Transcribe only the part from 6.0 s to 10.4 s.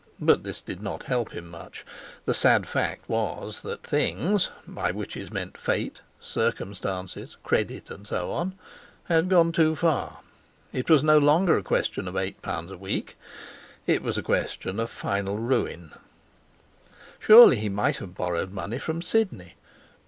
circumstances, credit, and so on) had gone too far.